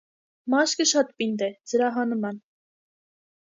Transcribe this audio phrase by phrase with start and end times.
[0.53, 2.41] Մաշկը շատ պինդ է՝ զրահանման։